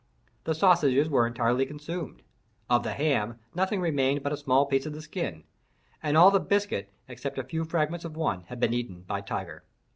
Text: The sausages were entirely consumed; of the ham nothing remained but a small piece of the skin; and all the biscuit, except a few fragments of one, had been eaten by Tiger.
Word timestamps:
The 0.45 0.55
sausages 0.55 1.09
were 1.09 1.27
entirely 1.27 1.63
consumed; 1.63 2.23
of 2.71 2.81
the 2.81 2.93
ham 2.93 3.37
nothing 3.53 3.79
remained 3.79 4.23
but 4.23 4.33
a 4.33 4.35
small 4.35 4.65
piece 4.65 4.87
of 4.87 4.93
the 4.93 5.01
skin; 5.03 5.43
and 6.01 6.17
all 6.17 6.31
the 6.31 6.39
biscuit, 6.39 6.89
except 7.07 7.37
a 7.37 7.43
few 7.43 7.63
fragments 7.65 8.03
of 8.03 8.17
one, 8.17 8.45
had 8.45 8.59
been 8.59 8.73
eaten 8.73 9.01
by 9.03 9.21
Tiger. 9.21 9.63